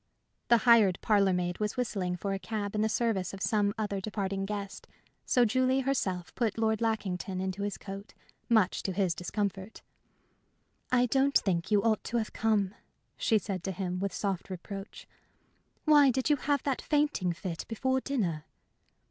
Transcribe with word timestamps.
The 0.47 0.57
hired 0.65 0.97
parlor 1.01 1.31
maid 1.31 1.59
was 1.59 1.77
whistling 1.77 2.15
for 2.15 2.33
a 2.33 2.39
cab 2.39 2.73
in 2.73 2.81
the 2.81 2.89
service 2.89 3.35
of 3.35 3.41
some 3.43 3.71
other 3.77 4.01
departing 4.01 4.47
guest; 4.47 4.87
so 5.27 5.45
Julie 5.45 5.81
herself 5.81 6.33
put 6.33 6.57
Lord 6.57 6.81
Lackington 6.81 7.39
into 7.39 7.61
his 7.61 7.77
coat, 7.77 8.15
much 8.49 8.81
to 8.81 8.93
his 8.93 9.13
discomfort. 9.13 9.83
"I 10.91 11.05
don't 11.05 11.37
think 11.37 11.69
you 11.69 11.83
ought 11.83 12.03
to 12.05 12.17
have 12.17 12.33
come," 12.33 12.73
she 13.15 13.37
said 13.37 13.63
to 13.65 13.71
him, 13.71 13.99
with 13.99 14.11
soft 14.11 14.49
reproach. 14.49 15.07
"Why 15.85 16.09
did 16.09 16.31
you 16.31 16.35
have 16.35 16.63
that 16.63 16.81
fainting 16.81 17.31
fit 17.31 17.65
before 17.67 18.01
dinner?" 18.01 18.45